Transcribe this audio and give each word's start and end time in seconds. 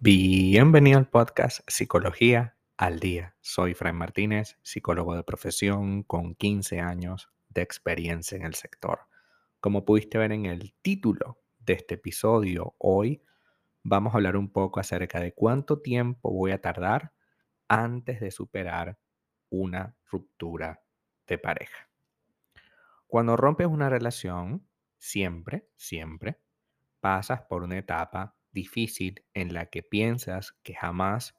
Bienvenido 0.00 0.96
al 0.98 1.08
podcast 1.08 1.60
Psicología 1.66 2.56
al 2.76 2.98
Día. 2.98 3.36
Soy 3.40 3.74
Fray 3.74 3.92
Martínez, 3.92 4.56
psicólogo 4.62 5.14
de 5.14 5.22
profesión 5.22 6.02
con 6.02 6.34
15 6.34 6.80
años 6.80 7.30
de 7.48 7.62
experiencia 7.62 8.36
en 8.36 8.44
el 8.44 8.54
sector. 8.54 9.00
Como 9.60 9.84
pudiste 9.84 10.16
ver 10.16 10.32
en 10.32 10.46
el 10.46 10.72
título 10.82 11.40
de 11.58 11.74
este 11.74 11.96
episodio, 11.96 12.76
hoy 12.78 13.22
vamos 13.82 14.14
a 14.14 14.18
hablar 14.18 14.36
un 14.36 14.50
poco 14.50 14.80
acerca 14.80 15.20
de 15.20 15.34
cuánto 15.34 15.82
tiempo 15.82 16.32
voy 16.32 16.52
a 16.52 16.60
tardar 16.60 17.12
antes 17.68 18.20
de 18.20 18.30
superar 18.30 18.98
una 19.50 19.96
ruptura 20.10 20.80
de 21.26 21.38
pareja. 21.38 21.87
Cuando 23.08 23.38
rompes 23.38 23.66
una 23.66 23.88
relación, 23.88 24.68
siempre, 24.98 25.66
siempre 25.76 26.38
pasas 27.00 27.40
por 27.40 27.62
una 27.62 27.78
etapa 27.78 28.36
difícil 28.52 29.24
en 29.32 29.54
la 29.54 29.66
que 29.66 29.82
piensas 29.82 30.52
que 30.62 30.74
jamás 30.74 31.34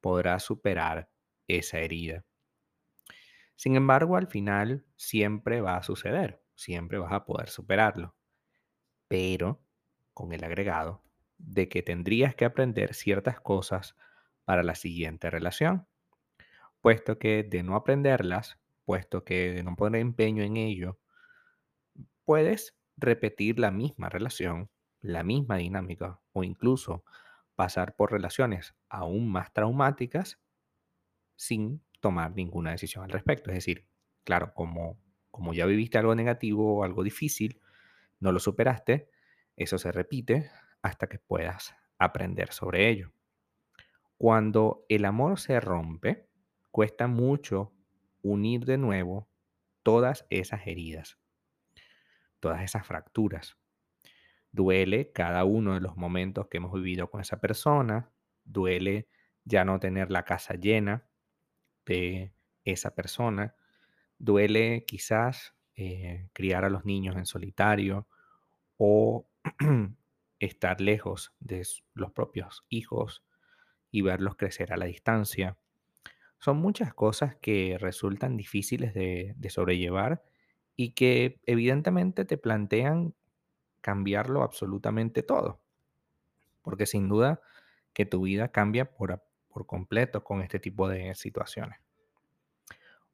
podrás 0.00 0.42
superar 0.42 1.10
esa 1.46 1.78
herida. 1.78 2.24
Sin 3.54 3.76
embargo, 3.76 4.16
al 4.16 4.26
final 4.26 4.84
siempre 4.96 5.60
va 5.60 5.76
a 5.76 5.84
suceder, 5.84 6.42
siempre 6.56 6.98
vas 6.98 7.12
a 7.12 7.24
poder 7.24 7.48
superarlo, 7.50 8.16
pero 9.06 9.62
con 10.14 10.32
el 10.32 10.42
agregado 10.42 11.04
de 11.38 11.68
que 11.68 11.84
tendrías 11.84 12.34
que 12.34 12.46
aprender 12.46 12.94
ciertas 12.94 13.40
cosas 13.40 13.96
para 14.44 14.64
la 14.64 14.74
siguiente 14.74 15.30
relación, 15.30 15.86
puesto 16.80 17.20
que 17.20 17.44
de 17.44 17.62
no 17.62 17.76
aprenderlas, 17.76 18.58
puesto 18.84 19.24
que 19.24 19.52
de 19.52 19.62
no 19.62 19.76
poner 19.76 20.00
empeño 20.00 20.42
en 20.42 20.56
ello, 20.56 20.98
puedes 22.24 22.76
repetir 22.96 23.58
la 23.58 23.70
misma 23.70 24.08
relación 24.08 24.70
la 25.02 25.24
misma 25.24 25.56
dinámica 25.56 26.20
o 26.32 26.44
incluso 26.44 27.04
pasar 27.56 27.94
por 27.96 28.12
relaciones 28.12 28.74
aún 28.88 29.30
más 29.30 29.52
traumáticas 29.52 30.40
sin 31.36 31.82
tomar 32.00 32.34
ninguna 32.34 32.70
decisión 32.70 33.04
al 33.04 33.10
respecto. 33.10 33.50
Es 33.50 33.56
decir, 33.56 33.86
claro, 34.24 34.54
como, 34.54 34.96
como 35.30 35.52
ya 35.52 35.66
viviste 35.66 35.98
algo 35.98 36.14
negativo 36.14 36.78
o 36.78 36.84
algo 36.84 37.02
difícil, 37.02 37.60
no 38.20 38.32
lo 38.32 38.38
superaste, 38.38 39.10
eso 39.56 39.76
se 39.76 39.92
repite 39.92 40.50
hasta 40.80 41.08
que 41.08 41.18
puedas 41.18 41.74
aprender 41.98 42.52
sobre 42.52 42.88
ello. 42.88 43.12
Cuando 44.16 44.86
el 44.88 45.04
amor 45.04 45.40
se 45.40 45.58
rompe, 45.58 46.28
cuesta 46.70 47.08
mucho 47.08 47.72
unir 48.22 48.64
de 48.64 48.78
nuevo 48.78 49.28
todas 49.82 50.26
esas 50.30 50.66
heridas, 50.68 51.18
todas 52.42 52.60
esas 52.62 52.84
fracturas. 52.84 53.56
Duele 54.50 55.12
cada 55.12 55.44
uno 55.44 55.74
de 55.74 55.80
los 55.80 55.96
momentos 55.96 56.48
que 56.48 56.58
hemos 56.58 56.72
vivido 56.74 57.08
con 57.08 57.20
esa 57.20 57.40
persona. 57.40 58.10
Duele 58.44 59.08
ya 59.44 59.64
no 59.64 59.78
tener 59.78 60.10
la 60.10 60.24
casa 60.24 60.54
llena 60.54 61.08
de 61.86 62.34
esa 62.64 62.94
persona. 62.96 63.54
Duele 64.18 64.84
quizás 64.86 65.54
eh, 65.76 66.28
criar 66.32 66.64
a 66.64 66.68
los 66.68 66.84
niños 66.84 67.16
en 67.16 67.26
solitario 67.26 68.08
o 68.76 69.28
estar 70.40 70.80
lejos 70.80 71.32
de 71.38 71.64
los 71.94 72.10
propios 72.10 72.66
hijos 72.68 73.24
y 73.92 74.02
verlos 74.02 74.34
crecer 74.34 74.72
a 74.72 74.76
la 74.76 74.86
distancia. 74.86 75.58
Son 76.40 76.56
muchas 76.56 76.92
cosas 76.92 77.36
que 77.36 77.78
resultan 77.78 78.36
difíciles 78.36 78.94
de 78.94 79.50
sobrellevar 79.50 80.24
y 80.76 80.92
que 80.92 81.40
evidentemente 81.44 82.24
te 82.24 82.38
plantean 82.38 83.14
cambiarlo 83.80 84.42
absolutamente 84.42 85.22
todo. 85.22 85.60
Porque 86.62 86.86
sin 86.86 87.08
duda 87.08 87.40
que 87.92 88.06
tu 88.06 88.22
vida 88.22 88.48
cambia 88.48 88.92
por, 88.92 89.22
por 89.48 89.66
completo 89.66 90.24
con 90.24 90.40
este 90.42 90.58
tipo 90.58 90.88
de 90.88 91.14
situaciones. 91.14 91.78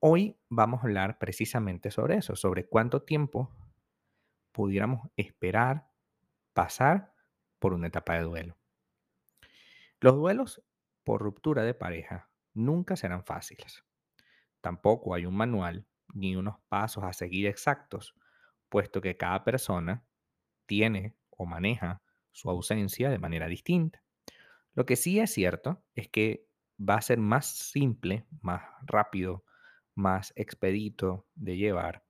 Hoy 0.00 0.38
vamos 0.48 0.80
a 0.80 0.82
hablar 0.86 1.18
precisamente 1.18 1.90
sobre 1.90 2.16
eso, 2.16 2.36
sobre 2.36 2.66
cuánto 2.66 3.02
tiempo 3.02 3.50
pudiéramos 4.52 5.08
esperar 5.16 5.88
pasar 6.52 7.12
por 7.58 7.72
una 7.72 7.88
etapa 7.88 8.14
de 8.14 8.22
duelo. 8.22 8.56
Los 10.00 10.14
duelos 10.14 10.62
por 11.02 11.22
ruptura 11.22 11.62
de 11.62 11.74
pareja 11.74 12.28
nunca 12.54 12.94
serán 12.94 13.24
fáciles. 13.24 13.84
Tampoco 14.60 15.14
hay 15.14 15.26
un 15.26 15.36
manual 15.36 15.86
ni 16.14 16.36
unos 16.36 16.56
pasos 16.68 17.04
a 17.04 17.12
seguir 17.12 17.46
exactos, 17.46 18.14
puesto 18.68 19.00
que 19.00 19.16
cada 19.16 19.44
persona 19.44 20.04
tiene 20.66 21.14
o 21.30 21.46
maneja 21.46 22.02
su 22.32 22.50
ausencia 22.50 23.10
de 23.10 23.18
manera 23.18 23.46
distinta. 23.46 24.02
Lo 24.74 24.86
que 24.86 24.96
sí 24.96 25.18
es 25.18 25.32
cierto 25.32 25.82
es 25.94 26.08
que 26.08 26.46
va 26.78 26.94
a 26.94 27.02
ser 27.02 27.18
más 27.18 27.46
simple, 27.46 28.26
más 28.42 28.62
rápido, 28.82 29.44
más 29.94 30.32
expedito 30.36 31.26
de 31.34 31.56
llevar 31.56 32.04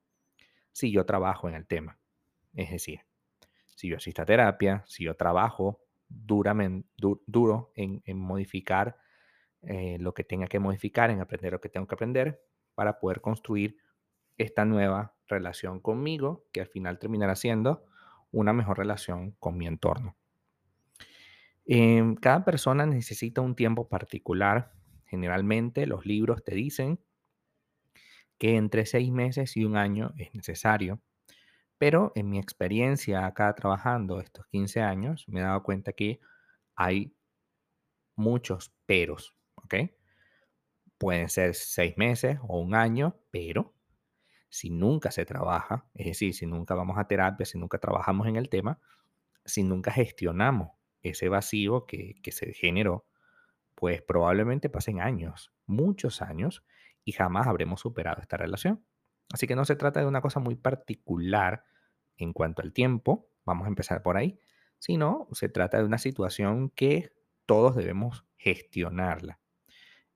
si 0.73 0.93
yo 0.93 1.07
trabajo 1.07 1.49
en 1.49 1.55
el 1.55 1.67
tema. 1.67 1.99
Es 2.55 2.71
decir, 2.71 3.01
si 3.75 3.89
yo 3.89 3.97
asisto 3.97 4.23
a 4.23 4.27
terapia, 4.27 4.85
si 4.87 5.05
yo 5.05 5.17
trabajo 5.17 5.81
duramente, 6.09 6.89
duro 6.97 7.73
en, 7.75 8.03
modificar 8.19 8.99
eh, 9.63 9.97
lo 9.99 10.15
que 10.15 10.25
tenga 10.25 10.47
que 10.47 10.59
modificar, 10.59 11.11
en 11.11 11.21
aprender 11.21 11.53
lo 11.53 11.61
que 11.61 11.69
tengo 11.69 11.87
que 11.87 11.95
aprender 11.95 12.43
para 12.75 12.99
poder 12.99 13.21
construir 13.21 13.79
esta 14.39 14.65
nueva 14.65 15.15
relación 15.27 15.81
conmigo 15.81 16.47
que 16.53 16.61
al 16.61 16.69
final 16.69 16.99
terminará 16.99 17.37
siendo 17.37 17.85
una 18.31 18.53
mejor 18.53 18.79
relación 18.79 19.33
con 19.33 19.57
mi 19.57 19.67
entorno. 19.67 20.17
Em, 21.67 22.15
cada 22.15 22.45
persona 22.45 22.87
necesita 22.87 23.41
un 23.43 23.55
tiempo 23.55 23.89
particular. 23.89 24.73
Generalmente 25.07 25.87
los 25.87 26.07
libros 26.07 26.43
te 26.43 26.55
dicen 26.55 26.99
que 28.39 28.57
entre 28.57 28.87
seis 28.87 29.11
meses 29.11 29.57
y 29.57 29.65
un 29.65 29.77
año 29.77 30.15
es 30.17 30.35
necesario. 30.35 31.03
Pero 31.77 32.13
en 32.15 32.31
mi 32.31 32.39
experiencia 32.39 33.27
acá 33.27 33.55
trabajando 33.55 34.21
estos 34.21 34.47
15 34.47 34.81
años, 34.81 35.25
me 35.29 35.41
he 35.41 35.43
dado 35.43 35.63
cuenta 35.63 35.93
que 35.93 36.21
hay 36.75 37.15
muchos 38.17 38.75
peros, 38.87 39.37
¿ok? 39.55 39.75
Pueden 40.99 41.29
ser 41.29 41.55
seis 41.55 41.97
meses 41.97 42.39
o 42.43 42.61
un 42.61 42.75
año, 42.75 43.17
pero 43.31 43.75
si 44.49 44.71
nunca 44.71 45.11
se 45.11 45.25
trabaja, 45.25 45.87
es 45.95 46.07
decir, 46.07 46.35
si 46.35 46.47
nunca 46.47 46.75
vamos 46.75 46.99
a 46.99 47.07
terapia, 47.07 47.45
si 47.45 47.59
nunca 47.59 47.79
trabajamos 47.79 48.27
en 48.27 48.37
el 48.37 48.49
tema, 48.49 48.81
si 49.45 49.63
nunca 49.63 49.91
gestionamos 49.91 50.71
ese 51.03 51.29
vacío 51.29 51.87
que, 51.87 52.21
se 52.31 52.53
generó, 52.55 53.07
pues 53.75 54.03
probablemente 54.03 54.69
pasen 54.69 55.01
años, 55.01 55.53
muchos 55.67 56.23
años, 56.23 56.65
y 57.05 57.13
jamás 57.13 57.47
habremos 57.47 57.81
superado 57.81 58.21
esta 58.21 58.37
relación. 58.37 58.85
Así 59.33 59.47
que 59.47 59.57
no 59.57 59.65
se 59.65 59.77
trata 59.77 60.01
de 60.01 60.07
una 60.07 60.21
cosa 60.21 60.41
muy 60.41 60.57
particular 60.57 61.65
en 62.17 62.33
cuanto 62.33 62.63
al 62.63 62.73
tiempo, 62.73 63.31
vamos 63.45 63.67
a 63.67 63.69
empezar 63.69 64.03
por 64.03 64.17
ahí, 64.17 64.39
sino 64.79 65.29
se 65.33 65.49
trata 65.49 65.79
de 65.79 65.85
una 65.85 65.99
situación 65.99 66.71
que 66.71 67.13
todos 67.47 67.77
debemos 67.77 68.27
gestionarla. 68.37 69.41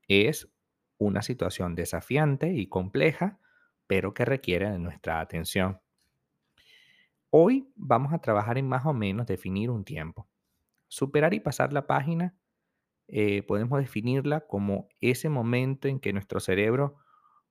Es 0.07 0.49
una 0.97 1.21
situación 1.21 1.75
desafiante 1.75 2.53
y 2.53 2.67
compleja 2.67 3.39
pero 3.87 4.13
que 4.13 4.25
requiere 4.25 4.69
de 4.69 4.79
nuestra 4.79 5.19
atención. 5.19 5.79
Hoy 7.29 7.71
vamos 7.75 8.13
a 8.13 8.19
trabajar 8.19 8.57
en 8.57 8.67
más 8.67 8.85
o 8.85 8.93
menos 8.93 9.25
definir 9.25 9.69
un 9.69 9.83
tiempo. 9.83 10.29
Superar 10.87 11.33
y 11.33 11.39
pasar 11.39 11.73
la 11.73 11.87
página 11.87 12.35
eh, 13.07 13.43
podemos 13.43 13.79
definirla 13.79 14.41
como 14.41 14.87
ese 15.01 15.29
momento 15.29 15.87
en 15.87 15.99
que 15.99 16.13
nuestro 16.13 16.39
cerebro 16.39 16.97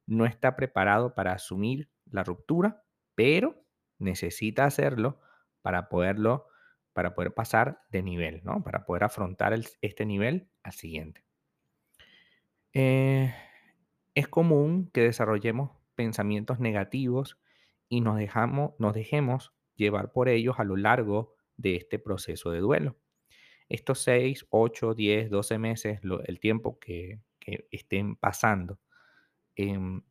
no 0.06 0.26
está 0.26 0.56
preparado 0.56 1.14
para 1.14 1.32
asumir 1.32 1.90
la 2.06 2.24
ruptura, 2.24 2.84
pero 3.14 3.64
necesita 3.98 4.64
hacerlo 4.64 5.20
para 5.60 5.88
poderlo, 5.88 6.46
para 6.92 7.14
poder 7.14 7.34
pasar 7.34 7.82
de 7.90 8.02
nivel, 8.02 8.40
¿no? 8.44 8.62
Para 8.64 8.84
poder 8.84 9.04
afrontar 9.04 9.54
este 9.80 10.06
nivel 10.06 10.48
al 10.62 10.72
siguiente. 10.72 11.24
Eh, 12.72 13.34
es 14.14 14.28
común 14.28 14.90
que 14.92 15.02
desarrollemos 15.02 15.70
pensamientos 15.94 16.60
negativos 16.60 17.38
y 17.88 18.00
nos, 18.00 18.16
dejamos, 18.16 18.72
nos 18.78 18.94
dejemos 18.94 19.52
llevar 19.76 20.12
por 20.12 20.28
ellos 20.28 20.56
a 20.58 20.64
lo 20.64 20.76
largo 20.76 21.34
de 21.56 21.76
este 21.76 21.98
proceso 21.98 22.50
de 22.50 22.60
duelo. 22.60 22.96
Estos 23.68 24.00
6, 24.00 24.46
8, 24.50 24.94
10, 24.94 25.30
12 25.30 25.58
meses, 25.58 26.00
el 26.24 26.40
tiempo 26.40 26.78
que, 26.78 27.20
estén 27.70 28.14
pasando, 28.16 28.78
em, 29.56 30.02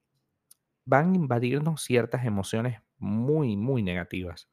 van 0.84 1.14
a 1.14 1.16
invadirnos 1.16 1.82
ciertas 1.82 2.26
emociones 2.26 2.82
muy, 2.98 3.56
muy 3.56 3.84
negativas. 3.84 4.50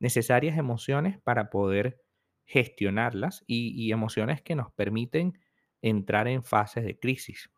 Necesarias 0.00 0.58
emociones 0.58 1.18
para 1.20 1.50
poder 1.50 2.02
gestionarlas 2.44 3.44
y, 3.46 3.72
y 3.80 3.92
emociones 3.92 4.42
que 4.42 4.56
nos 4.56 4.72
permiten 4.72 5.38
entrar 5.82 6.26
en 6.26 6.42
fases 6.42 6.84
de 6.84 6.98
crisis. 6.98 7.50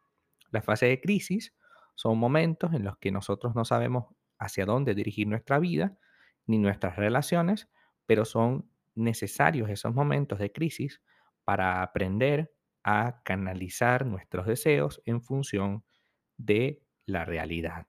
La 0.50 0.60
fase 0.60 0.86
de 0.86 1.00
crisis 1.00 1.54
son 1.94 2.18
momentos 2.18 2.72
en 2.74 2.84
los 2.84 2.96
que 2.98 3.10
nosotros 3.12 3.54
no 3.54 3.64
sabemos 3.64 4.06
hacia 4.38 4.66
dónde 4.66 4.94
dirigir 4.94 5.26
nuestra 5.28 5.58
vida 5.58 5.96
ni 6.46 6.58
nuestras 6.58 6.96
relaciones, 6.96 7.68
pero 8.06 8.24
son 8.24 8.68
necesarios 8.94 9.70
esos 9.70 9.94
momentos 9.94 10.38
de 10.38 10.52
crisis 10.52 11.00
para 11.44 11.82
aprender 11.82 12.52
a 12.84 13.22
canalizar 13.24 14.06
nuestros 14.06 14.46
deseos 14.46 15.00
en 15.04 15.22
función 15.22 15.84
de 16.36 16.82
la 17.06 17.24
realidad. 17.24 17.86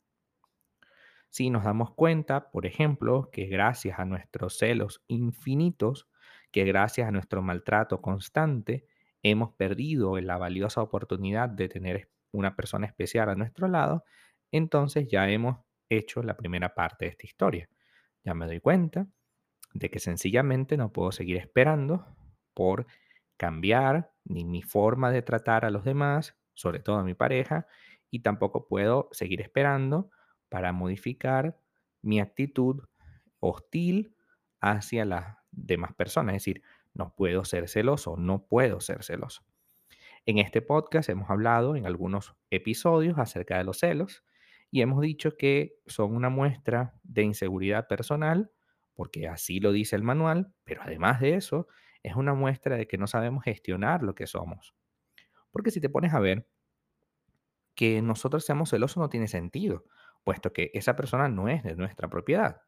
Si 1.30 1.50
nos 1.50 1.64
damos 1.64 1.92
cuenta, 1.96 2.52
por 2.52 2.68
ejemplo, 2.68 3.30
que 3.32 3.48
gracias 3.48 3.98
a 3.98 4.06
nuestros 4.06 4.58
celos 4.58 5.04
infinitos, 5.08 6.08
que 6.52 6.64
gracias 6.64 7.08
a 7.08 7.12
nuestro 7.12 7.42
maltrato 7.42 8.02
constante, 8.02 8.86
hemos 9.24 9.52
perdido 9.54 10.20
la 10.20 10.38
valiosa 10.38 10.82
oportunidad 10.84 11.50
de 11.50 11.70
tener 11.70 12.12
una 12.34 12.56
persona 12.56 12.88
especial 12.88 13.30
a 13.30 13.36
nuestro 13.36 13.68
lado, 13.68 14.04
entonces 14.52 15.08
ya 15.08 15.30
hemos 15.30 15.60
hecho 15.90 16.22
la 16.24 16.36
primera 16.36 16.74
parte 16.74 17.06
de 17.06 17.12
esta 17.12 17.26
historia. 17.26 17.70
Ya 18.24 18.34
me 18.34 18.46
doy 18.46 18.60
cuenta 18.60 19.08
de 19.74 19.90
que 19.90 20.00
sencillamente 20.00 20.78
no 20.78 20.92
puedo 20.92 21.12
seguir 21.12 21.38
esperando 21.38 22.06
por 22.54 22.86
cambiar 23.38 24.12
ni 24.26 24.46
mi 24.46 24.62
forma 24.62 25.12
de 25.12 25.22
tratar 25.22 25.66
a 25.66 25.72
los 25.72 25.84
demás, 25.84 26.36
sobre 26.54 26.80
todo 26.80 26.98
a 26.98 27.04
mi 27.04 27.14
pareja, 27.14 27.68
y 28.10 28.20
tampoco 28.20 28.68
puedo 28.68 29.10
seguir 29.12 29.42
esperando 29.42 30.12
para 30.50 30.72
modificar 30.72 31.58
mi 32.02 32.20
actitud 32.20 32.84
hostil 33.40 34.16
hacia 34.62 35.06
las 35.06 35.38
demás 35.52 35.94
personas. 35.96 36.36
Es 36.36 36.42
decir, 36.44 36.64
no 36.94 37.16
puedo 37.16 37.44
ser 37.44 37.68
celoso, 37.68 38.16
no 38.18 38.46
puedo 38.46 38.80
ser 38.80 39.04
celoso. 39.04 39.44
En 40.26 40.38
este 40.38 40.62
podcast 40.62 41.10
hemos 41.10 41.30
hablado 41.30 41.76
en 41.76 41.86
algunos 41.86 42.34
episodios 42.50 43.20
acerca 43.20 43.58
de 43.58 43.66
los 43.66 43.80
celos 43.80 44.24
y 44.72 44.82
hemos 44.82 45.02
dicho 45.02 45.36
que 45.36 45.76
son 45.86 46.16
una 46.16 46.30
muestra 46.30 46.94
de 47.04 47.24
inseguridad 47.24 47.90
personal, 47.90 48.50
porque 48.94 49.28
así 49.28 49.60
lo 49.60 49.74
dice 49.74 49.98
el 49.98 50.04
manual, 50.04 50.54
pero 50.64 50.82
además 50.82 51.20
de 51.20 51.36
eso, 51.36 51.68
es 52.04 52.16
una 52.16 52.34
muestra 52.34 52.78
de 52.78 52.88
que 52.88 52.98
no 52.98 53.06
sabemos 53.06 53.44
gestionar 53.44 54.02
lo 54.02 54.16
que 54.16 54.26
somos. 54.26 54.74
Porque 55.52 55.72
si 55.72 55.82
te 55.82 55.90
pones 55.90 56.14
a 56.14 56.22
ver, 56.22 56.48
que 57.76 58.02
nosotros 58.02 58.46
seamos 58.46 58.70
celosos 58.70 58.98
no 58.98 59.10
tiene 59.10 59.28
sentido, 59.28 59.84
puesto 60.24 60.54
que 60.54 60.72
esa 60.74 60.96
persona 60.96 61.28
no 61.28 61.50
es 61.50 61.64
de 61.64 61.76
nuestra 61.76 62.08
propiedad. 62.08 62.62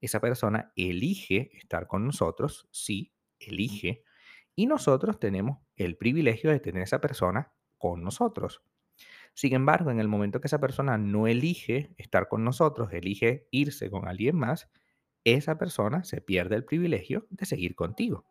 Esa 0.00 0.20
persona 0.20 0.72
elige 0.76 1.50
estar 1.58 1.88
con 1.88 2.06
nosotros, 2.06 2.68
sí, 2.70 3.12
elige, 3.40 4.04
y 4.54 4.66
nosotros 4.66 5.18
tenemos 5.18 5.58
el 5.84 5.96
privilegio 5.96 6.50
de 6.50 6.60
tener 6.60 6.82
esa 6.82 7.00
persona 7.00 7.52
con 7.78 8.02
nosotros. 8.04 8.62
Sin 9.34 9.54
embargo, 9.54 9.90
en 9.90 10.00
el 10.00 10.08
momento 10.08 10.40
que 10.40 10.48
esa 10.48 10.60
persona 10.60 10.98
no 10.98 11.26
elige 11.26 11.94
estar 11.98 12.28
con 12.28 12.44
nosotros, 12.44 12.92
elige 12.92 13.48
irse 13.50 13.90
con 13.90 14.08
alguien 14.08 14.36
más, 14.36 14.68
esa 15.24 15.58
persona 15.58 16.04
se 16.04 16.20
pierde 16.20 16.56
el 16.56 16.64
privilegio 16.64 17.26
de 17.30 17.46
seguir 17.46 17.74
contigo. 17.76 18.26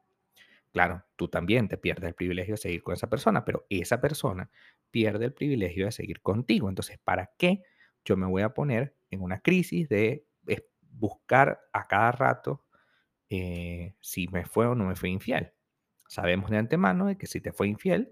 Claro, 0.71 1.03
tú 1.15 1.27
también 1.29 1.67
te 1.67 1.77
pierdes 1.77 2.09
el 2.09 2.15
privilegio 2.15 2.53
de 2.53 2.57
seguir 2.57 2.83
con 2.83 2.93
esa 2.93 3.09
persona, 3.09 3.43
pero 3.45 3.65
esa 3.69 4.01
persona 4.01 4.51
pierde 4.91 5.25
el 5.25 5.33
privilegio 5.33 5.85
de 5.85 5.91
seguir 5.91 6.21
contigo. 6.21 6.69
Entonces, 6.69 6.99
¿para 7.03 7.31
qué 7.37 7.63
yo 8.05 8.17
me 8.17 8.27
voy 8.27 8.43
a 8.43 8.53
poner 8.53 8.95
en 9.09 9.21
una 9.21 9.41
crisis 9.41 9.89
de 9.89 10.25
buscar 10.91 11.59
a 11.73 11.87
cada 11.87 12.11
rato 12.11 12.65
eh, 13.29 13.95
si 14.01 14.27
me 14.29 14.45
fue 14.45 14.67
o 14.67 14.75
no 14.75 14.85
me 14.85 14.95
fue 14.95 15.09
infiel? 15.09 15.53
Sabemos 16.09 16.49
de 16.49 16.57
antemano 16.57 17.05
de 17.05 17.19
que 17.19 17.27
si 17.27 17.39
te 17.39 17.53
fue 17.53 17.67
infiel, 17.67 18.11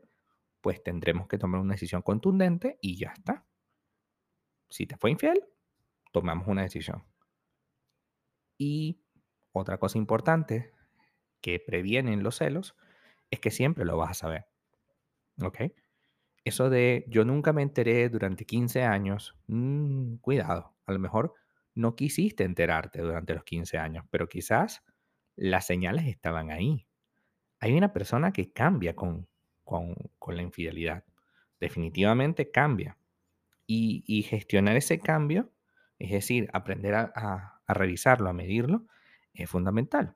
pues 0.61 0.83
tendremos 0.83 1.27
que 1.27 1.39
tomar 1.39 1.59
una 1.59 1.73
decisión 1.73 2.03
contundente 2.03 2.77
y 2.79 2.95
ya 2.95 3.11
está. 3.17 3.43
Si 4.69 4.85
te 4.85 4.97
fue 4.97 5.09
infiel, 5.09 5.43
tomamos 6.11 6.47
una 6.47 6.61
decisión. 6.61 7.03
Y 8.59 9.01
otra 9.51 9.79
cosa 9.79 9.97
importante 9.97 10.71
que 11.41 11.59
previenen 11.59 12.21
los 12.21 12.37
celos 12.37 12.75
es 13.31 13.39
que 13.39 13.49
siempre 13.49 13.83
lo 13.83 13.97
vas 13.97 14.11
a 14.11 14.13
saber. 14.13 14.45
¿Ok? 15.41 15.61
Eso 16.45 16.69
de 16.69 17.03
yo 17.07 17.25
nunca 17.25 17.51
me 17.51 17.63
enteré 17.63 18.09
durante 18.09 18.45
15 18.45 18.83
años, 18.83 19.35
mm, 19.47 20.17
cuidado, 20.17 20.75
a 20.85 20.91
lo 20.93 20.99
mejor 20.99 21.33
no 21.73 21.95
quisiste 21.95 22.43
enterarte 22.43 23.01
durante 23.01 23.33
los 23.33 23.43
15 23.43 23.79
años, 23.79 24.05
pero 24.11 24.29
quizás 24.29 24.83
las 25.35 25.65
señales 25.65 26.05
estaban 26.05 26.51
ahí. 26.51 26.86
Hay 27.59 27.77
una 27.77 27.93
persona 27.93 28.31
que 28.31 28.51
cambia 28.51 28.95
con, 28.95 29.27
con, 29.63 29.95
la 30.27 30.41
infidelidad. 30.41 31.03
Definitivamente 31.59 32.51
cambia. 32.51 32.97
Y, 33.65 34.23
gestionar 34.23 34.77
ese 34.77 34.99
cambio, 34.99 35.51
es 35.99 36.11
decir, 36.11 36.49
aprender 36.53 36.95
a 36.95 37.61
revisarlo, 37.67 38.29
a 38.29 38.33
medirlo, 38.33 38.85
es 39.33 39.49
fundamental. 39.49 40.15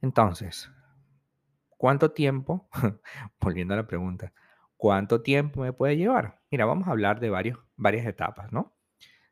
Entonces, 0.00 0.70
¿cuánto 1.68 2.12
tiempo? 2.12 2.68
Volviendo 3.40 3.74
a 3.74 3.78
la 3.78 3.86
pregunta, 3.86 4.32
¿cuánto 4.76 5.22
tiempo 5.22 5.62
me 5.62 5.72
puede 5.72 5.96
llevar? 5.96 6.40
Mira, 6.50 6.66
vamos 6.66 6.86
a 6.88 6.90
hablar 6.90 7.20
de 7.20 7.30
varios, 7.30 7.58
varias 7.76 8.06
etapas, 8.06 8.52
¿no? 8.52 8.76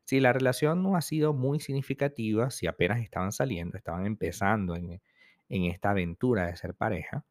Si 0.04 0.20
la 0.20 0.32
relación 0.32 0.82
no 0.82 0.96
ha 0.96 1.00
sido 1.00 1.32
muy 1.32 1.60
significativa, 1.60 2.50
si 2.50 2.66
apenas 2.66 3.00
estaban 3.00 3.32
saliendo, 3.32 3.78
estaban 3.78 4.04
empezando 4.04 4.76
en, 4.76 5.00
en 5.48 5.64
esta 5.64 5.90
aventura 5.90 6.46
de 6.46 6.56
ser 6.56 6.74
pareja, 6.74 7.24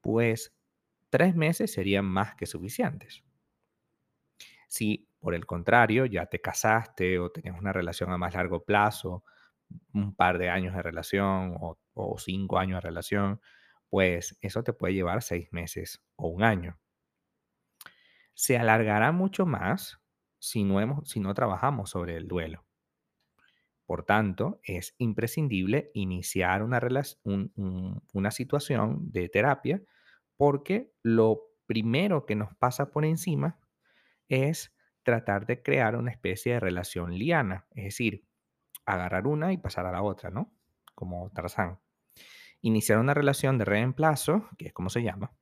pues 0.00 0.54
tres 1.10 1.34
meses 1.34 1.72
serían 1.72 2.04
más 2.04 2.34
que 2.34 2.46
suficientes. 2.46 3.22
Si 4.68 5.08
por 5.18 5.34
el 5.34 5.46
contrario 5.46 6.06
ya 6.06 6.26
te 6.26 6.40
casaste 6.40 7.18
o 7.18 7.30
tenías 7.30 7.58
una 7.58 7.72
relación 7.72 8.10
a 8.12 8.18
más 8.18 8.34
largo 8.34 8.64
plazo, 8.64 9.24
un 9.92 10.14
par 10.14 10.38
de 10.38 10.50
años 10.50 10.74
de 10.74 10.82
relación 10.82 11.56
o, 11.60 11.76
cinco 12.18 12.58
años 12.58 12.76
de 12.76 12.88
relación, 12.88 13.40
pues 13.88 14.38
eso 14.40 14.62
te 14.62 14.72
puede 14.72 14.94
llevar 14.94 15.22
seis 15.22 15.48
meses 15.52 16.02
o 16.16 16.28
un 16.28 16.42
año. 16.42 16.78
Se 18.34 18.58
alargará 18.58 19.12
mucho 19.12 19.44
más 19.44 20.00
si 20.38 20.64
no, 20.64 20.80
hemos, 20.80 21.08
si 21.10 21.20
no 21.20 21.34
trabajamos 21.34 21.90
sobre 21.90 22.16
el 22.16 22.26
duelo. 22.26 22.64
Por 23.90 24.04
tanto, 24.04 24.60
es 24.62 24.94
imprescindible 24.98 25.90
iniciar 25.94 26.62
una, 26.62 26.80
una 27.24 28.30
situación 28.30 29.10
de 29.10 29.28
terapia 29.28 29.82
porque 30.36 30.92
lo 31.02 31.48
primero 31.66 32.24
que 32.24 32.36
nos 32.36 32.54
pasa 32.54 32.92
por 32.92 33.04
encima 33.04 33.58
es 34.28 34.72
tratar 35.02 35.44
de 35.44 35.64
crear 35.64 35.96
una 35.96 36.12
especie 36.12 36.52
de 36.52 36.60
relación 36.60 37.18
liana, 37.18 37.66
es 37.72 37.86
decir, 37.86 38.24
agarrar 38.86 39.26
una 39.26 39.52
y 39.52 39.56
pasar 39.56 39.86
a 39.86 39.90
la 39.90 40.02
otra, 40.02 40.30
¿no? 40.30 40.54
Como 40.94 41.28
Tarzán. 41.30 41.80
Iniciar 42.60 43.00
una 43.00 43.12
relación 43.12 43.58
de 43.58 43.64
reemplazo, 43.64 44.48
que 44.56 44.68
es 44.68 44.72
como 44.72 44.88
se 44.88 45.02
llama, 45.02 45.32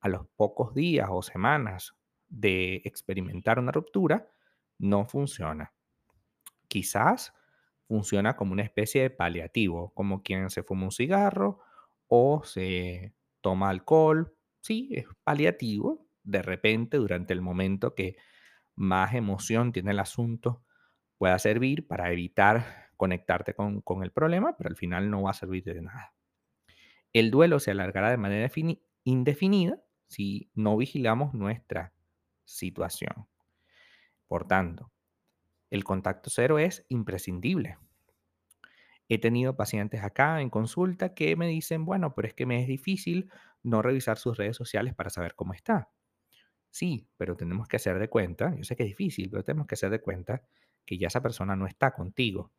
a 0.00 0.08
los 0.08 0.26
pocos 0.34 0.74
días 0.74 1.06
o 1.12 1.22
semanas 1.22 1.94
de 2.26 2.82
experimentar 2.84 3.60
una 3.60 3.70
ruptura, 3.70 4.32
no 4.78 5.06
funciona. 5.06 5.72
Quizás 6.66 7.37
funciona 7.88 8.36
como 8.36 8.52
una 8.52 8.62
especie 8.62 9.02
de 9.02 9.10
paliativo, 9.10 9.92
como 9.94 10.22
quien 10.22 10.50
se 10.50 10.62
fuma 10.62 10.84
un 10.84 10.92
cigarro 10.92 11.60
o 12.06 12.42
se 12.44 13.14
toma 13.40 13.70
alcohol. 13.70 14.34
Sí, 14.60 14.90
es 14.92 15.06
paliativo. 15.24 16.06
De 16.22 16.42
repente, 16.42 16.98
durante 16.98 17.32
el 17.32 17.40
momento 17.40 17.94
que 17.94 18.16
más 18.76 19.14
emoción 19.14 19.72
tiene 19.72 19.92
el 19.92 19.98
asunto, 19.98 20.62
pueda 21.16 21.38
servir 21.38 21.88
para 21.88 22.12
evitar 22.12 22.88
conectarte 22.96 23.54
con, 23.54 23.82
el 24.02 24.12
problema, 24.12 24.56
pero 24.56 24.68
al 24.68 24.76
final 24.76 25.10
no 25.10 25.22
va 25.22 25.30
a 25.30 25.34
servir 25.34 25.64
de 25.64 25.82
nada. 25.82 26.14
El 27.12 27.30
duelo 27.30 27.58
se 27.58 27.70
alargará 27.70 28.10
de 28.10 28.16
manera 28.18 28.50
indefinida 29.04 29.80
si 30.08 30.50
no 30.54 30.76
vigilamos 30.76 31.32
nuestra 31.32 31.94
situación. 32.44 33.26
Por 34.26 34.46
tanto, 34.46 34.92
el 35.70 35.84
contacto 35.84 36.30
cero 36.30 36.58
es 36.58 36.84
imprescindible. 36.88 37.78
He 39.08 39.18
tenido 39.18 39.56
pacientes 39.56 40.02
acá 40.02 40.40
en 40.40 40.50
consulta 40.50 41.14
que 41.14 41.34
me 41.36 41.48
dicen, 41.48 41.84
bueno, 41.84 42.14
pero 42.14 42.28
es 42.28 42.34
que 42.34 42.46
me 42.46 42.60
es 42.60 42.68
difícil 42.68 43.30
no 43.62 43.80
revisar 43.80 44.18
sus 44.18 44.36
redes 44.36 44.56
sociales 44.56 44.94
para 44.94 45.10
saber 45.10 45.34
cómo 45.34 45.54
está. 45.54 45.90
Sí, 46.70 47.08
pero 47.16 47.36
tenemos 47.36 47.68
que 47.68 47.76
hacer 47.76 47.98
de 47.98 48.08
cuenta, 48.08 48.54
yo 48.54 48.64
sé 48.64 48.76
que 48.76 48.82
es 48.82 48.90
difícil, 48.90 49.30
pero 49.30 49.42
tenemos 49.42 49.66
que 49.66 49.74
hacer 49.74 49.90
de 49.90 50.00
cuenta 50.00 50.42
que 50.84 50.98
ya 50.98 51.08
esa 51.08 51.22
persona 51.22 51.56
no 51.56 51.66
está 51.66 51.92
contigo. 51.92 52.52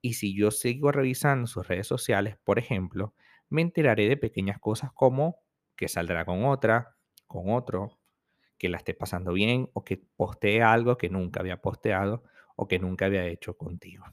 Y 0.00 0.14
si 0.14 0.36
yo 0.36 0.50
sigo 0.52 0.92
revisando 0.92 1.48
sus 1.48 1.66
redes 1.66 1.88
sociales, 1.88 2.36
por 2.44 2.58
ejemplo, 2.58 3.14
me 3.48 3.62
enteraré 3.62 4.08
de 4.08 4.16
pequeñas 4.16 4.58
cosas 4.60 4.92
como 4.92 5.40
que 5.74 5.88
saldrá 5.88 6.24
con 6.24 6.44
otra, 6.44 6.96
con 7.26 7.50
otro, 7.50 7.98
que 8.58 8.68
la 8.68 8.78
esté 8.78 8.94
pasando 8.94 9.32
bien 9.32 9.68
o 9.74 9.84
que 9.84 9.98
postee 10.16 10.62
algo 10.62 10.96
que 10.96 11.10
nunca 11.10 11.40
había 11.40 11.60
posteado 11.60 12.22
o 12.56 12.66
que 12.66 12.78
nunca 12.78 13.06
había 13.06 13.26
hecho 13.26 13.56
contigo. 13.56 14.04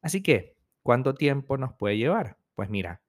Así 0.00 0.22
que, 0.22 0.56
¿cuánto 0.82 1.14
tiempo 1.14 1.56
nos 1.58 1.74
puede 1.74 1.96
llevar? 1.96 2.38
Pues 2.54 2.70
mira, 2.70 3.02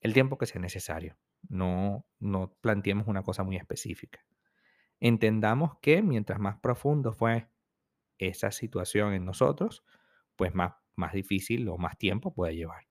el 0.00 0.12
tiempo 0.14 0.38
que 0.38 0.46
sea 0.46 0.60
necesario. 0.60 1.16
No, 1.48 2.06
no 2.18 2.54
planteemos 2.60 3.06
una 3.06 3.22
cosa 3.22 3.44
muy 3.44 3.56
específica. 3.56 4.24
Entendamos 5.00 5.78
que 5.80 6.02
mientras 6.02 6.38
más 6.38 6.58
profundo 6.60 7.12
fue 7.12 7.48
esa 8.18 8.50
situación 8.50 9.12
en 9.12 9.24
nosotros, 9.24 9.84
pues 10.36 10.54
más, 10.54 10.74
más 10.96 11.12
difícil 11.12 11.68
o 11.68 11.76
más 11.78 11.98
tiempo 11.98 12.32
puede 12.34 12.56
llevar. 12.56 12.86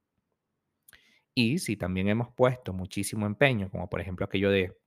Y 1.35 1.59
si 1.59 1.77
también 1.77 2.07
hemos 2.07 2.31
puesto 2.31 2.73
muchísimo 2.73 3.25
empeño, 3.25 3.69
como 3.71 3.89
por 3.89 4.01
ejemplo 4.01 4.25
aquello 4.25 4.51
de 4.51 4.77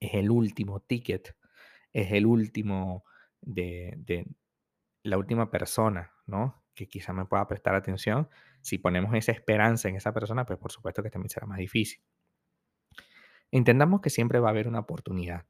es 0.00 0.14
el 0.14 0.30
último 0.30 0.80
ticket, 0.80 1.36
es 1.92 2.12
el 2.12 2.26
último 2.26 3.04
de, 3.40 3.94
de 3.98 4.26
la 5.02 5.18
última 5.18 5.50
persona, 5.50 6.12
¿no? 6.26 6.62
Que 6.74 6.88
quizá 6.88 7.12
me 7.12 7.24
pueda 7.24 7.46
prestar 7.46 7.74
atención. 7.74 8.28
Si 8.60 8.78
ponemos 8.78 9.14
esa 9.14 9.32
esperanza 9.32 9.88
en 9.88 9.96
esa 9.96 10.12
persona, 10.12 10.46
pues 10.46 10.58
por 10.58 10.72
supuesto 10.72 11.02
que 11.02 11.10
también 11.10 11.30
será 11.30 11.46
más 11.46 11.58
difícil. 11.58 12.02
Entendamos 13.50 14.00
que 14.00 14.10
siempre 14.10 14.38
va 14.38 14.48
a 14.48 14.50
haber 14.52 14.68
una 14.68 14.80
oportunidad. 14.80 15.44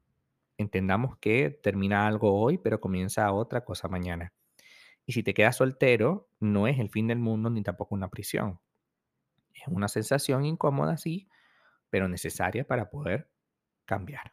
Entendamos 0.59 1.17
que 1.19 1.51
termina 1.51 2.07
algo 2.07 2.41
hoy, 2.41 2.59
pero 2.59 2.81
comienza 2.81 3.33
otra 3.33 3.65
cosa 3.65 3.89
mañana. 3.89 4.33
Y 5.07 5.13
si 5.13 5.23
te 5.23 5.35
quedas 5.35 5.57
soltero, 5.57 6.29
no 6.41 6.67
es 6.67 6.79
el 6.79 6.89
fin 6.89 7.09
del 7.09 7.19
mundo 7.19 7.51
ni 7.51 7.63
tampoco 7.63 7.95
una 7.95 8.09
prisión. 8.09 8.61
Es 9.55 9.69
una 9.69 9.89
sensación 9.89 10.45
incómoda, 10.45 10.97
sí, 10.97 11.29
pero 11.91 12.09
necesaria 12.09 12.67
para 12.67 12.91
poder 12.91 13.29
cambiar. 13.85 14.33